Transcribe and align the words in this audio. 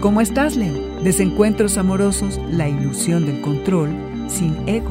¿Cómo 0.00 0.22
estás, 0.22 0.56
Leo? 0.56 0.72
Desencuentros 1.04 1.76
amorosos, 1.76 2.40
la 2.50 2.70
ilusión 2.70 3.26
del 3.26 3.42
control, 3.42 3.90
sin 4.28 4.56
ego. 4.66 4.88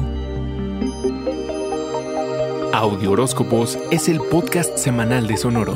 Audio 2.72 3.10
Horóscopos 3.10 3.76
es 3.90 4.08
el 4.08 4.20
podcast 4.20 4.78
semanal 4.78 5.26
de 5.26 5.36
Sonoro. 5.36 5.74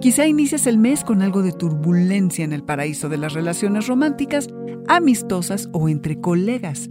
Quizá 0.00 0.26
inicies 0.26 0.66
el 0.66 0.78
mes 0.78 1.04
con 1.04 1.20
algo 1.20 1.42
de 1.42 1.52
turbulencia 1.52 2.46
en 2.46 2.54
el 2.54 2.64
paraíso 2.64 3.10
de 3.10 3.18
las 3.18 3.34
relaciones 3.34 3.88
románticas, 3.88 4.48
amistosas 4.88 5.68
o 5.72 5.90
entre 5.90 6.18
colegas. 6.18 6.88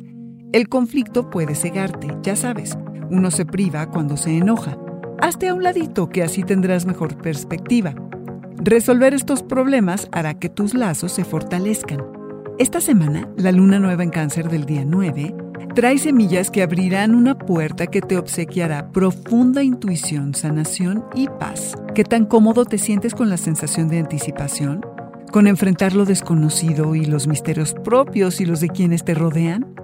El 0.53 0.69
conflicto 0.69 1.31
puede 1.31 1.55
cegarte, 1.55 2.15
ya 2.21 2.35
sabes. 2.35 2.77
Uno 3.09 3.31
se 3.31 3.47
priva 3.47 3.89
cuando 3.89 4.17
se 4.17 4.37
enoja. 4.37 4.77
Hazte 5.21 5.49
a 5.49 5.53
un 5.53 5.61
ladito 5.61 6.09
que 6.09 6.23
así 6.23 6.41
tendrás 6.41 6.87
mejor 6.87 7.15
perspectiva. 7.15 7.93
Resolver 8.57 9.13
estos 9.13 9.43
problemas 9.43 10.09
hará 10.11 10.33
que 10.39 10.49
tus 10.49 10.73
lazos 10.73 11.11
se 11.11 11.23
fortalezcan. 11.23 12.01
Esta 12.57 12.81
semana, 12.81 13.29
la 13.37 13.51
luna 13.51 13.77
nueva 13.77 14.01
en 14.01 14.09
cáncer 14.09 14.49
del 14.49 14.65
día 14.65 14.83
9 14.83 15.35
trae 15.75 15.99
semillas 15.99 16.49
que 16.49 16.63
abrirán 16.63 17.13
una 17.13 17.37
puerta 17.37 17.85
que 17.85 18.01
te 18.01 18.17
obsequiará 18.17 18.91
profunda 18.91 19.61
intuición, 19.61 20.33
sanación 20.33 21.05
y 21.13 21.27
paz. 21.27 21.75
¿Qué 21.93 22.03
tan 22.03 22.25
cómodo 22.25 22.65
te 22.65 22.79
sientes 22.79 23.13
con 23.13 23.29
la 23.29 23.37
sensación 23.37 23.89
de 23.89 23.99
anticipación? 23.99 24.83
¿Con 25.31 25.45
enfrentar 25.45 25.93
lo 25.93 26.05
desconocido 26.05 26.95
y 26.95 27.05
los 27.05 27.27
misterios 27.27 27.75
propios 27.75 28.41
y 28.41 28.45
los 28.45 28.59
de 28.59 28.69
quienes 28.69 29.05
te 29.05 29.13
rodean? 29.13 29.75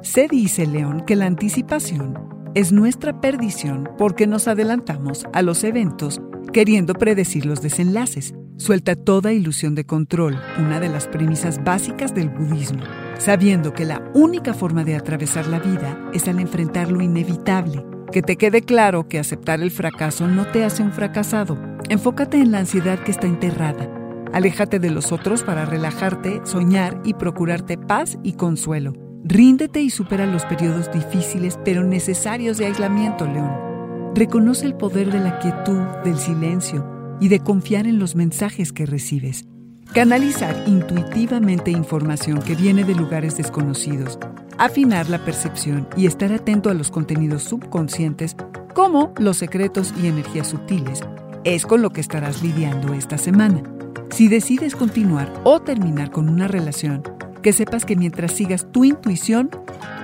Se 0.00 0.26
dice, 0.26 0.66
León, 0.66 1.02
que 1.06 1.16
la 1.16 1.26
anticipación 1.26 2.35
es 2.56 2.72
nuestra 2.72 3.20
perdición 3.20 3.88
porque 3.98 4.26
nos 4.26 4.48
adelantamos 4.48 5.26
a 5.32 5.42
los 5.42 5.62
eventos 5.62 6.20
queriendo 6.52 6.94
predecir 6.94 7.46
los 7.46 7.60
desenlaces. 7.60 8.34
Suelta 8.56 8.96
toda 8.96 9.34
ilusión 9.34 9.74
de 9.74 9.84
control, 9.84 10.40
una 10.58 10.80
de 10.80 10.88
las 10.88 11.06
premisas 11.06 11.62
básicas 11.62 12.14
del 12.14 12.30
budismo 12.30 12.82
sabiendo 13.18 13.72
que 13.72 13.84
la 13.84 14.02
única 14.14 14.54
forma 14.54 14.84
de 14.84 14.94
atravesar 14.94 15.46
la 15.46 15.58
vida 15.58 15.98
es 16.12 16.28
al 16.28 16.40
enfrentar 16.40 16.90
lo 16.90 17.02
inevitable. 17.02 17.84
Que 18.12 18.22
te 18.22 18.36
quede 18.36 18.62
claro 18.62 19.08
que 19.08 19.18
aceptar 19.18 19.60
el 19.60 19.70
fracaso 19.70 20.26
no 20.28 20.46
te 20.46 20.64
hace 20.64 20.82
un 20.82 20.92
fracasado. 20.92 21.58
Enfócate 21.88 22.38
en 22.38 22.52
la 22.52 22.58
ansiedad 22.58 22.98
que 22.98 23.10
está 23.10 23.26
enterrada. 23.26 23.90
Aléjate 24.32 24.78
de 24.78 24.90
los 24.90 25.12
otros 25.12 25.42
para 25.42 25.64
relajarte, 25.64 26.40
soñar 26.44 27.00
y 27.04 27.14
procurarte 27.14 27.78
paz 27.78 28.18
y 28.22 28.34
consuelo. 28.34 29.05
Ríndete 29.28 29.82
y 29.82 29.90
supera 29.90 30.24
los 30.24 30.44
periodos 30.44 30.88
difíciles 30.92 31.58
pero 31.64 31.82
necesarios 31.82 32.58
de 32.58 32.66
aislamiento, 32.66 33.26
León. 33.26 34.12
Reconoce 34.14 34.66
el 34.66 34.76
poder 34.76 35.10
de 35.10 35.18
la 35.18 35.40
quietud, 35.40 35.80
del 36.04 36.16
silencio 36.16 36.86
y 37.20 37.26
de 37.26 37.40
confiar 37.40 37.88
en 37.88 37.98
los 37.98 38.14
mensajes 38.14 38.72
que 38.72 38.86
recibes. 38.86 39.44
Canalizar 39.92 40.62
intuitivamente 40.68 41.72
información 41.72 42.40
que 42.40 42.54
viene 42.54 42.84
de 42.84 42.94
lugares 42.94 43.36
desconocidos, 43.36 44.16
afinar 44.58 45.10
la 45.10 45.24
percepción 45.24 45.88
y 45.96 46.06
estar 46.06 46.32
atento 46.32 46.70
a 46.70 46.74
los 46.74 46.92
contenidos 46.92 47.42
subconscientes 47.42 48.36
como 48.74 49.12
los 49.18 49.38
secretos 49.38 49.92
y 50.00 50.06
energías 50.06 50.46
sutiles 50.46 51.02
es 51.42 51.66
con 51.66 51.82
lo 51.82 51.90
que 51.90 52.00
estarás 52.00 52.44
lidiando 52.44 52.94
esta 52.94 53.18
semana. 53.18 53.64
Si 54.10 54.28
decides 54.28 54.76
continuar 54.76 55.32
o 55.42 55.60
terminar 55.60 56.12
con 56.12 56.28
una 56.28 56.46
relación, 56.46 57.02
que 57.46 57.52
sepas 57.52 57.84
que 57.84 57.94
mientras 57.94 58.32
sigas 58.32 58.66
tu 58.72 58.82
intuición, 58.84 59.50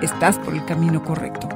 estás 0.01 0.39
por 0.39 0.53
el 0.53 0.63
camino 0.63 1.03
correcto. 1.03 1.49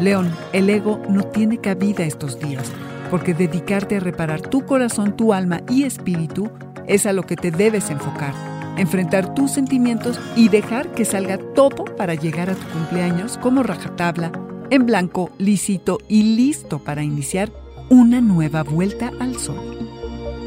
León, 0.00 0.32
el 0.52 0.70
ego 0.70 1.02
no 1.08 1.24
tiene 1.24 1.58
cabida 1.58 2.04
estos 2.04 2.38
días, 2.38 2.70
porque 3.10 3.34
dedicarte 3.34 3.96
a 3.96 3.98
reparar 3.98 4.40
tu 4.40 4.64
corazón, 4.64 5.16
tu 5.16 5.32
alma 5.32 5.62
y 5.68 5.82
espíritu 5.82 6.48
es 6.86 7.06
a 7.06 7.12
lo 7.12 7.24
que 7.24 7.34
te 7.34 7.50
debes 7.50 7.90
enfocar, 7.90 8.32
enfrentar 8.78 9.34
tus 9.34 9.50
sentimientos 9.50 10.20
y 10.36 10.48
dejar 10.48 10.92
que 10.92 11.04
salga 11.04 11.38
todo 11.38 11.86
para 11.86 12.14
llegar 12.14 12.48
a 12.48 12.54
tu 12.54 12.68
cumpleaños 12.68 13.36
como 13.36 13.64
rajatabla, 13.64 14.30
en 14.70 14.86
blanco, 14.86 15.32
lícito 15.38 15.98
y 16.06 16.36
listo 16.36 16.78
para 16.78 17.02
iniciar 17.02 17.50
una 17.90 18.20
nueva 18.20 18.62
vuelta 18.62 19.10
al 19.18 19.36
sol. 19.40 19.58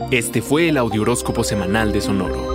Este 0.10 0.42
fue 0.42 0.70
el 0.70 0.78
Audioróscopo 0.78 1.44
Semanal 1.44 1.92
de 1.92 2.00
Sonoro. 2.00 2.55